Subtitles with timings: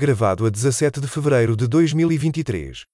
[0.00, 2.86] Gravado a 17 de fevereiro de 2023.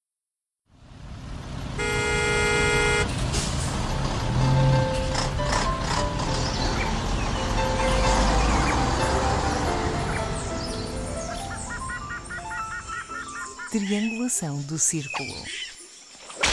[13.70, 15.30] Triangulação do círculo.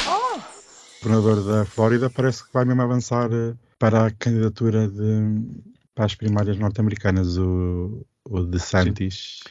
[0.06, 5.02] O governador da Flórida parece que vai mesmo avançar eh, para a candidatura de,
[5.96, 9.42] para as primárias norte-americanas, o, o DeSantis.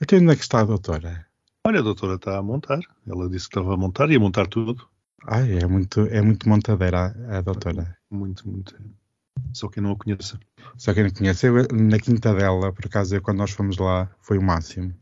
[0.00, 1.26] Até onde é que está a doutora?
[1.66, 2.80] Olha, a doutora está a montar.
[3.06, 4.86] Ela disse que estava a montar e a montar tudo.
[5.26, 7.96] Ai, é muito, é muito montadeira a, a doutora.
[8.10, 8.74] Muito, muito.
[9.52, 10.38] Só quem não a conheça.
[10.76, 14.10] Só quem não conhece, eu, na quinta dela, por acaso, eu, quando nós fomos lá,
[14.20, 14.92] foi o máximo.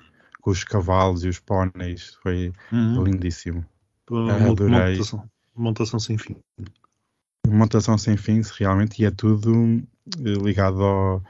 [0.41, 3.05] Com os cavalos e os póneis, foi Uhum.
[3.05, 3.64] lindíssimo.
[4.09, 4.92] Adorei.
[4.97, 5.24] Montação,
[5.56, 6.36] montação sem fim.
[7.48, 9.83] montação sem fins realmente e é tudo
[10.19, 11.22] ligado ao,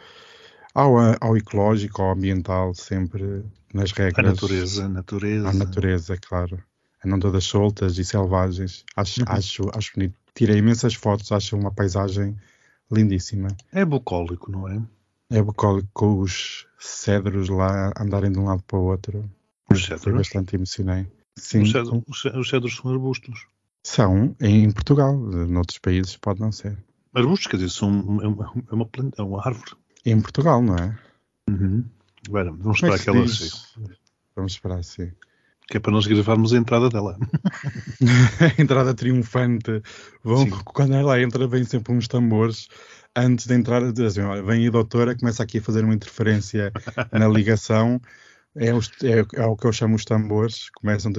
[0.75, 3.45] ao, ao ecológico, ao ambiental, sempre
[3.75, 4.27] nas A regras.
[4.27, 5.49] natureza, a natureza.
[5.49, 6.63] À natureza, claro.
[7.05, 8.85] Não todas soltas e selvagens.
[8.97, 9.27] Acho, Uhum.
[9.29, 10.15] acho, acho bonito.
[10.35, 12.37] Tirei imensas fotos, acho uma paisagem
[12.91, 13.49] lindíssima.
[13.73, 14.81] É bucólico, não é?
[15.31, 19.29] É bucólico com os cedros lá andarem de um lado para o outro.
[19.71, 20.15] Os Foi cedros.
[20.19, 21.07] bastante emocionei.
[21.37, 23.47] Sim, Os cedros, os ce- os cedros são arbustos.
[23.85, 25.17] são em Portugal.
[25.17, 26.77] Noutros países pode não ser.
[27.15, 27.89] Arbustos, quer dizer, são
[28.23, 29.73] é uma, é uma planta, é uma árvore.
[30.05, 30.99] Em Portugal, não é?
[31.49, 31.85] Uhum.
[32.29, 33.97] Agora, vamos Como esperar é que ela chegue.
[34.35, 35.13] Vamos esperar, sim.
[35.69, 37.19] Que é para nós gravarmos a entrada dela.
[38.59, 39.83] a entrada triunfante.
[40.23, 42.69] Vão, quando ela entra, vem sempre uns tambores.
[43.15, 46.73] Antes de entrar, dizem, olha, vem a doutora, começa aqui a fazer uma interferência
[47.13, 48.01] na ligação.
[48.55, 50.69] É, os- é- é o que eu chamo os tambores.
[50.71, 51.13] Começam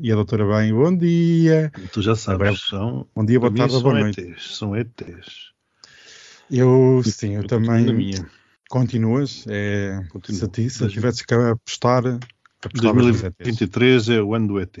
[0.00, 1.70] e a doutora vem, bom dia.
[1.92, 4.20] Tu já sabes, são, Bom dia, boa tarde, boa noite.
[4.20, 4.56] ETs.
[4.56, 5.53] São ETs.
[6.50, 7.84] Eu, sim, eu, Eu também.
[7.84, 8.26] na minha.
[8.68, 9.44] Continuas?
[9.48, 10.40] É, Continuo.
[10.40, 12.02] se, ti, se Dois- tivesses que apostar,
[12.62, 13.36] apostavas nos ETs.
[13.38, 14.78] 2023 é o ano do ET.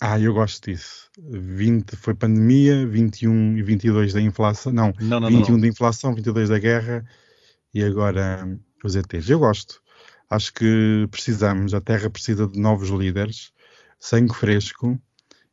[0.00, 1.08] Ah, eu gosto disso.
[1.18, 4.72] 20 foi pandemia, 21 e 22 da inflação.
[4.72, 5.60] Não, Não, não, 21 não.
[5.60, 7.04] da inflação, 22 da guerra
[7.72, 9.28] e agora hum, os ETs.
[9.30, 9.80] Eu gosto.
[10.28, 13.52] Acho que precisamos, a Terra precisa de novos líderes,
[14.00, 14.98] sangue fresco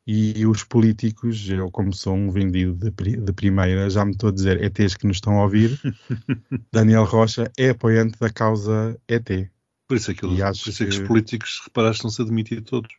[0.06, 4.34] e os políticos, eu como sou um vendido de, de primeira, já me estou a
[4.34, 5.80] dizer ETs que nos estão a ouvir.
[6.72, 9.50] Daniel Rocha é apoiante da causa ET.
[9.88, 12.26] Por isso que, acho por isso é que que- os políticos, se reparares, estão-se a
[12.26, 12.92] demitir todos.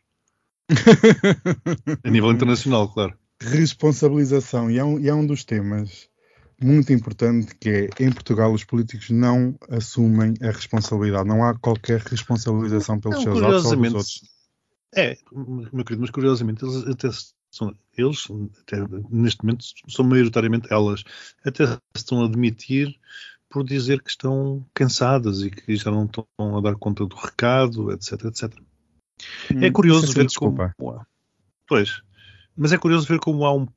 [2.03, 3.17] A nível internacional, claro.
[3.41, 6.07] responsabilização e é, um, e é um dos temas
[6.61, 11.99] muito importante que é em Portugal os políticos não assumem a responsabilidade, não há qualquer
[11.99, 14.21] responsabilização pelos Não, seus atos ou dos outros.
[14.95, 17.09] É, meu querido, mas curiosamente, eles até
[17.51, 18.27] são, eles,
[18.61, 18.77] até
[19.09, 21.03] neste momento, são maioritariamente elas,
[21.45, 22.99] até se estão a admitir
[23.49, 27.91] por dizer que estão cansadas e que já não estão a dar conta do recado,
[27.91, 28.51] etc, etc.
[29.61, 30.73] É curioso é ver desculpa.
[30.75, 31.05] como.
[31.67, 32.01] Pois,
[32.57, 33.67] mas é curioso ver como há um.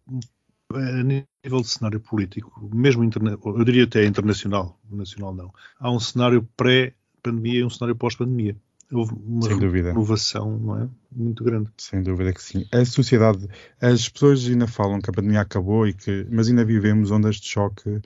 [0.73, 6.01] A nível de cenário político, mesmo interna, eu diria até internacional, nacional não, há um
[6.01, 8.57] cenário pré-pandemia e um cenário pós-pandemia.
[8.93, 9.89] Houve uma Sem dúvida.
[9.89, 10.89] renovação não é?
[11.11, 11.71] muito grande.
[11.77, 12.67] Sem dúvida que sim.
[12.73, 13.49] A sociedade,
[13.81, 17.49] as pessoas ainda falam que a pandemia acabou e que, mas ainda vivemos ondas de
[17.49, 18.01] choque,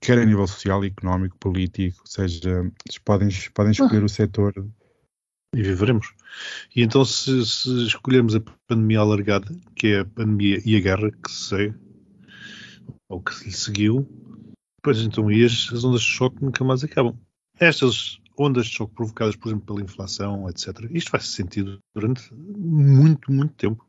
[0.00, 2.70] quer a nível social, económico, político, ou seja,
[3.04, 4.54] podem, podem escolher o setor.
[5.54, 6.14] E viveremos.
[6.74, 11.10] E então, se, se escolhermos a pandemia alargada, que é a pandemia e a guerra
[11.10, 11.74] que se segue,
[13.08, 14.08] ou que lhe seguiu,
[14.82, 17.18] pois então aí as, as ondas de choque nunca mais acabam.
[17.58, 23.30] Estas ondas de choque provocadas, por exemplo, pela inflação, etc., isto vai-se sentir durante muito,
[23.30, 23.86] muito tempo.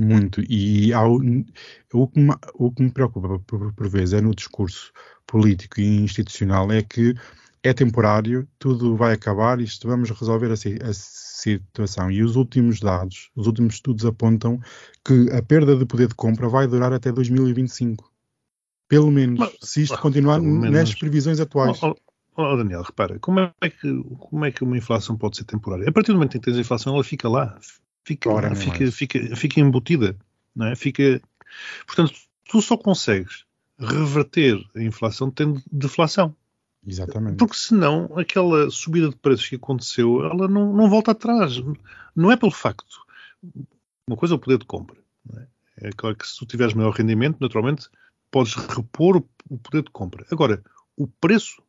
[0.00, 0.40] Muito.
[0.48, 4.90] E há o, que me, o que me preocupa por, por vezes é no discurso
[5.26, 7.14] político e institucional é que
[7.62, 12.10] é temporário, tudo vai acabar, isto vamos resolver a, si- a situação.
[12.10, 14.58] E os últimos dados, os últimos estudos apontam
[15.04, 18.10] que a perda de poder de compra vai durar até 2025.
[18.88, 20.70] Pelo menos, Mas- se isto continuar menos.
[20.70, 21.78] nas previsões atuais.
[22.40, 25.88] Oh, Daniel, repara, como é, que, como é que uma inflação pode ser temporária?
[25.88, 27.58] A partir do momento em que tens a inflação, ela fica lá,
[28.04, 30.16] fica, Ora, fica, fica, fica embutida,
[30.54, 30.76] não é?
[30.76, 31.20] Fica...
[31.86, 32.12] Portanto,
[32.48, 33.44] tu só consegues
[33.78, 36.34] reverter a inflação tendo deflação.
[36.86, 37.36] Exatamente.
[37.36, 41.54] Porque senão, aquela subida de preços que aconteceu, ela não, não volta atrás.
[42.14, 43.04] Não é pelo facto.
[44.06, 44.98] Uma coisa é o poder de compra.
[45.36, 45.88] É?
[45.88, 47.88] é claro que se tu tiveres maior rendimento, naturalmente,
[48.30, 50.26] podes repor o poder de compra.
[50.30, 50.62] Agora,
[50.96, 51.62] o preço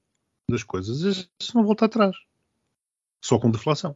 [0.52, 2.16] das coisas, isso não volta atrás.
[3.22, 3.96] Só com deflação.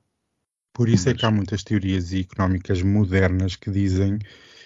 [0.73, 4.19] Por isso é que há muitas teorias económicas modernas que dizem,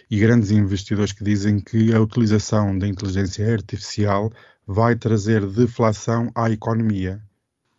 [0.09, 4.31] e grandes investidores que dizem que a utilização da inteligência artificial
[4.65, 7.21] vai trazer deflação à economia.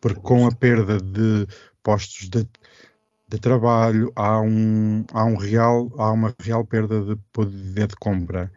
[0.01, 1.47] Porque com a perda de
[1.83, 2.47] postos de,
[3.29, 8.51] de trabalho, há, um, há, um real, há uma real perda de poder de compra.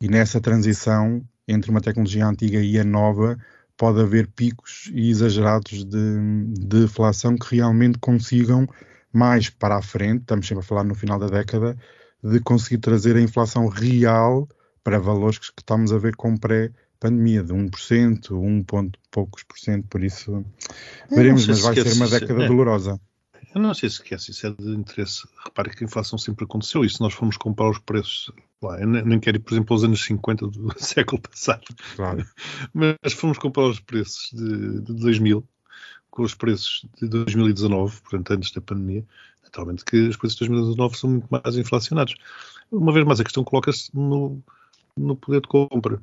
[0.00, 3.38] E nessa transição entre uma tecnologia antiga e a nova,
[3.82, 8.64] pode haver picos exagerados de, de inflação que realmente consigam
[9.12, 11.76] mais para a frente, estamos sempre a falar no final da década,
[12.22, 14.48] de conseguir trazer a inflação real
[14.84, 19.88] para valores que estamos a ver com pré-pandemia, de 1%, 1 ponto poucos por cento,
[19.88, 20.44] por isso
[21.10, 23.00] veremos, mas vai ser uma década dolorosa.
[23.54, 25.26] Eu não sei se esquece, isso é de interesse.
[25.44, 28.30] Repare que a inflação sempre aconteceu e se nós formos comparar os preços,
[28.62, 31.64] lá, eu nem quero ir, por exemplo, aos anos 50 do século passado,
[31.94, 32.24] claro.
[32.72, 35.46] mas se formos comparar os preços de, de 2000
[36.10, 39.04] com os preços de 2019, portanto antes da pandemia,
[39.42, 42.14] naturalmente que os preços de 2019 são muito mais inflacionados.
[42.70, 44.42] Uma vez mais, a questão coloca-se no,
[44.96, 46.00] no poder de compra.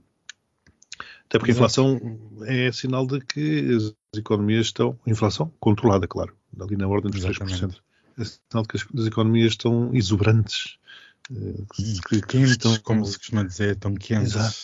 [1.26, 2.00] Até porque a inflação
[2.46, 5.00] é sinal de que as economias estão.
[5.06, 7.78] Inflação controlada, claro, ali na ordem dos Exatamente.
[7.78, 7.82] 3%.
[8.18, 10.78] É sinal de que as, as economias estão exuberantes.
[11.32, 11.64] Eh,
[12.08, 14.36] que, quentes, estão, como se costuma dizer, estão quentes.
[14.36, 14.56] Exato.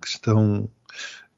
[0.00, 0.70] Que estão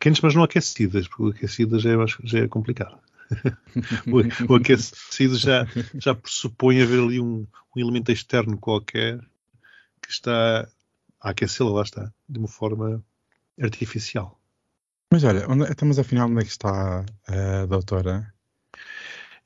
[0.00, 2.98] quentes, mas não aquecidas, porque aquecidas já é, já é complicado.
[4.06, 9.18] o, o, aquecido já, já pressupõe haver ali um, um elemento externo qualquer
[10.00, 10.68] que está
[11.20, 13.02] a aquecê-la, lá está, de uma forma
[13.60, 14.40] artificial.
[15.10, 18.32] Mas olha, onde, então, mas afinal onde é que está a doutora?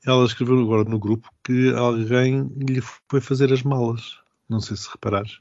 [0.05, 4.19] Ela escreveu agora no grupo que alguém lhe foi fazer as malas.
[4.49, 5.39] Não sei se reparares.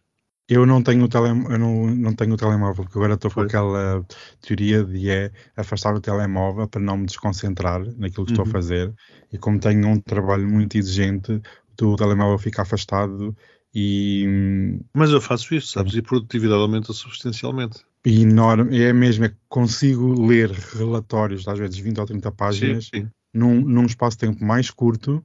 [0.48, 3.40] Eu não tenho o, tele, eu não, não tenho o telemóvel, porque agora estou com
[3.40, 4.04] aquela
[4.40, 8.42] teoria de é afastar o telemóvel para não me desconcentrar naquilo que uhum.
[8.42, 8.52] estou a uhum.
[8.52, 8.94] fazer.
[9.32, 11.40] E como tenho um trabalho muito exigente,
[11.80, 13.34] o telemóvel fica afastado
[13.72, 14.80] e...
[14.92, 15.94] Mas eu faço isso, sabes?
[15.94, 21.78] E a produtividade aumenta substancialmente enorme, é mesmo, é que consigo ler relatórios, às vezes
[21.78, 23.10] 20 ou 30 páginas, sim, sim.
[23.32, 25.24] Num, num espaço de tempo mais curto,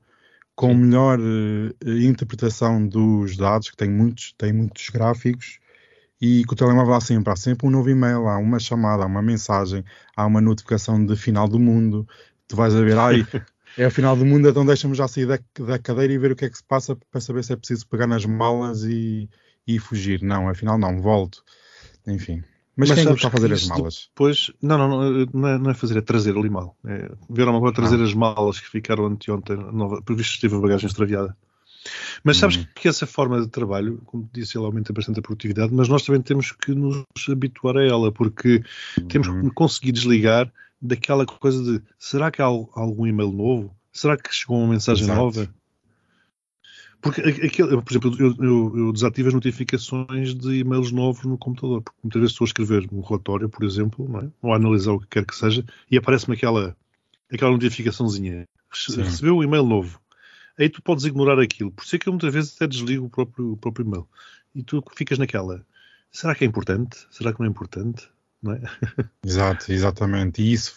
[0.56, 0.76] com sim.
[0.76, 5.60] melhor uh, interpretação dos dados, que tem muitos, tem muitos gráficos,
[6.22, 9.06] e que o telemóvel há sempre, há sempre um novo e-mail, há uma chamada, há
[9.06, 9.84] uma mensagem,
[10.16, 12.08] há uma notificação de final do mundo,
[12.48, 13.26] tu vais a ver, ai,
[13.78, 16.36] é o final do mundo, então deixa-me já sair da, da, cadeira e ver o
[16.36, 19.30] que é que se passa para saber se é preciso pegar nas malas e,
[19.68, 20.22] e fugir.
[20.22, 21.44] Não, afinal não, volto.
[22.08, 22.44] Enfim.
[22.78, 24.10] Mas, Mas quem é está a fazer as malas?
[24.10, 26.76] Depois, não, não, não é, não é fazer, é trazer ali mal.
[26.86, 28.04] É, vieram agora trazer ah.
[28.04, 31.36] as malas que ficaram anteontem, nova, por visto esteve a bagagem extraviada.
[32.24, 32.66] Mas sabes hum.
[32.76, 36.22] que essa forma de trabalho, como disse, ela aumenta bastante a produtividade, mas nós também
[36.22, 38.62] temos que nos habituar a ela, porque
[39.00, 39.08] hum.
[39.08, 39.50] temos que uhum.
[39.52, 40.52] conseguir desligar
[40.82, 43.76] daquela coisa de será que há algum e-mail novo?
[43.94, 45.20] Será que chegou uma mensagem Exato.
[45.20, 45.50] nova?
[47.02, 51.82] Porque, aquele, por exemplo, eu, eu, eu, desativo as notificações de e-mails novos no computador,
[51.82, 54.30] porque muitas vezes estou a escrever um relatório, por exemplo, é?
[54.42, 56.76] ou a analisar o que quer que seja, e aparece-me aquela,
[57.32, 58.48] aquela notificaçãozinha.
[58.72, 60.00] Recebeu um e-mail novo.
[60.58, 61.72] Aí tu podes ignorar aquilo.
[61.72, 64.08] Por isso é que eu muitas vezes até desligo o próprio, o próprio e-mail.
[64.54, 65.66] E tu ficas naquela.
[66.12, 67.06] Será que é importante?
[67.12, 68.10] Será que não é importante?
[68.46, 68.62] Não é?
[69.26, 70.42] Exato, exatamente.
[70.42, 70.76] E isso,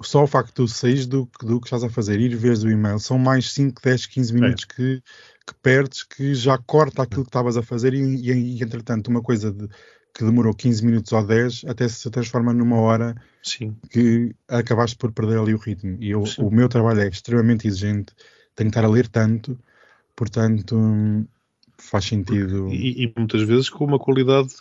[0.00, 2.70] só o facto de tu saís do, do que estás a fazer, ir ver o
[2.70, 4.74] e-mail, são mais 5, 10, 15 minutos é.
[4.74, 5.02] que
[5.46, 9.20] que perdes que já corta aquilo que estavas a fazer e, e, e, entretanto uma
[9.20, 9.68] coisa de,
[10.14, 13.76] que demorou 15 minutos ou 10 até se transforma numa hora Sim.
[13.90, 15.96] que acabaste por perder ali o ritmo.
[16.00, 18.14] E eu, o meu trabalho é extremamente exigente,
[18.54, 19.58] tenho que estar a ler tanto,
[20.14, 21.26] portanto
[21.78, 22.68] faz sentido.
[22.68, 24.54] E, e, muitas vezes com uma qualidade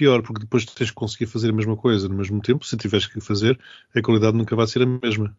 [0.00, 3.06] pior, porque depois tens que conseguir fazer a mesma coisa no mesmo tempo, se tiveres
[3.06, 3.60] que fazer,
[3.94, 5.36] a qualidade nunca vai ser a mesma.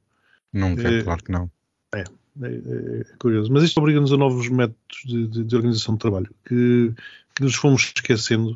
[0.54, 1.50] Nunca, é, claro que não.
[1.96, 2.02] É,
[2.44, 3.52] é, é, curioso.
[3.52, 6.94] Mas isto obriga-nos a novos métodos de, de, de organização de trabalho que,
[7.36, 8.56] que, nos fomos esquecendo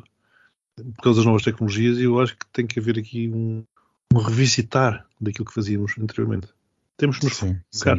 [0.76, 3.64] por causa das novas tecnologias e eu acho que tem que haver aqui um,
[4.14, 6.46] um revisitar daquilo que fazíamos anteriormente.
[6.96, 7.98] Temos que nos Sim, focar.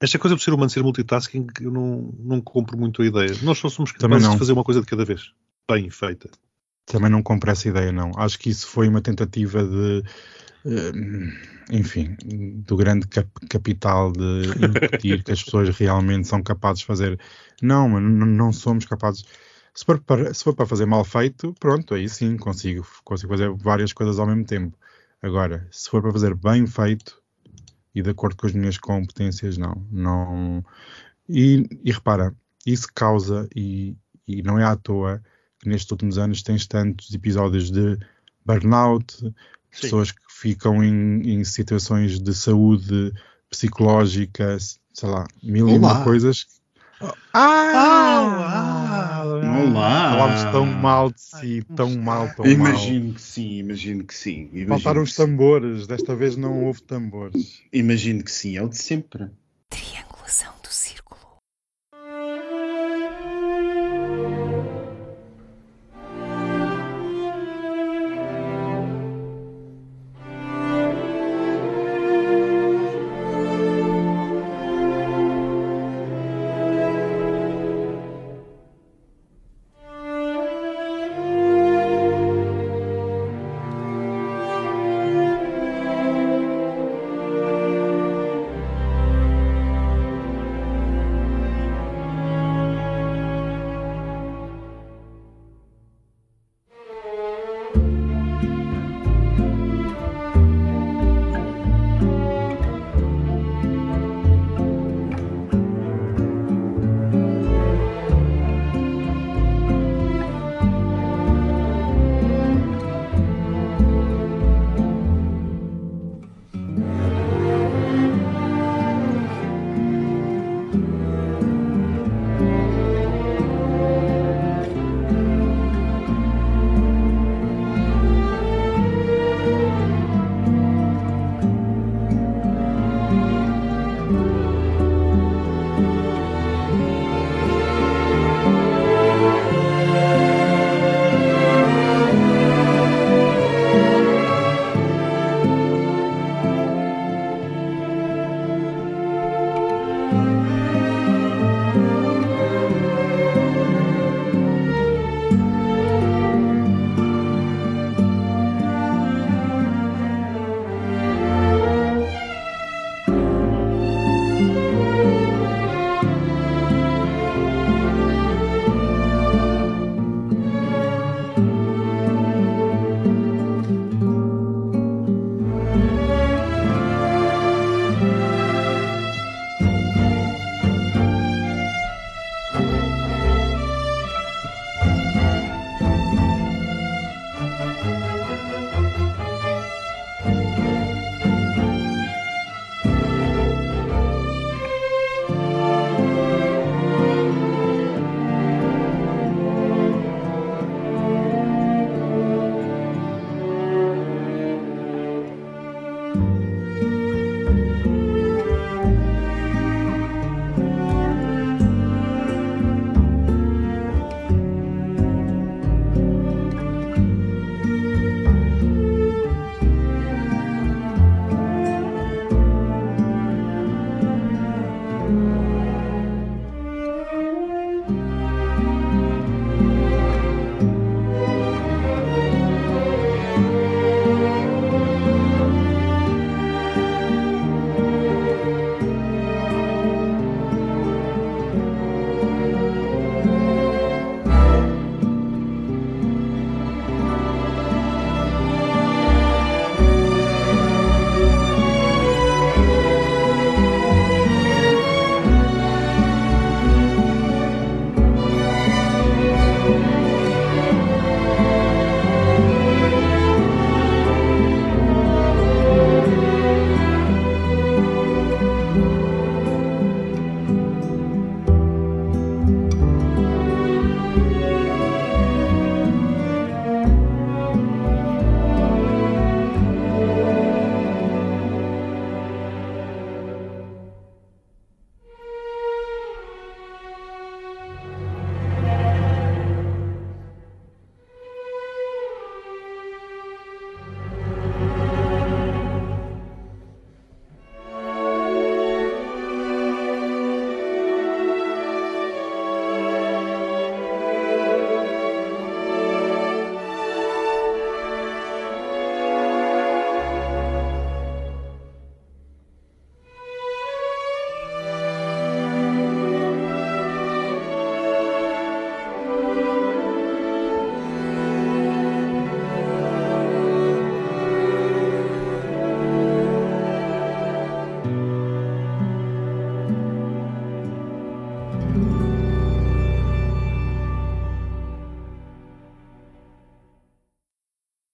[0.00, 3.32] Esta coisa de ser humano ser multitasking, eu não, não compro muito a ideia.
[3.42, 5.30] Nós só somos capazes de fazer uma coisa de cada vez,
[5.70, 6.28] bem feita.
[6.86, 8.12] Também não compro essa ideia, não.
[8.16, 10.04] Acho que isso foi uma tentativa de
[10.66, 10.92] eh,
[11.70, 12.16] enfim,
[12.66, 17.20] do grande cap capital de impedir que as pessoas realmente são capazes de fazer.
[17.62, 19.24] Não, não somos capazes.
[19.74, 23.50] Se for, para, se for para fazer mal feito, pronto, aí sim consigo, consigo fazer
[23.52, 24.76] várias coisas ao mesmo tempo.
[25.22, 27.20] Agora, se for para fazer bem feito
[27.94, 29.86] e de acordo com as minhas competências, não.
[29.90, 30.64] não...
[31.28, 35.22] E, e repara, isso causa, e, e não é à toa,
[35.66, 37.98] que nestes últimos anos tens tantos episódios de
[38.44, 39.34] burnout,
[39.68, 43.12] pessoas que ficam em, em, situações de saúde
[43.50, 44.56] psicológica,
[44.94, 46.46] sei lá, mil e uma coisas.
[47.34, 49.22] Ah!
[49.24, 50.10] Olá!
[50.10, 53.14] Falámos tão mal de si, tão mal, tão imagino mal.
[53.14, 54.48] que sim, imagino que sim.
[54.52, 57.60] Imagino Faltaram os tambores, desta vez não houve tambores.
[57.72, 59.28] Imagino que sim, é o de sempre.